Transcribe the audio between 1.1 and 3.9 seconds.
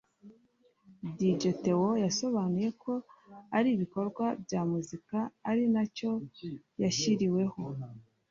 Dj Theo yasobanuye ko ari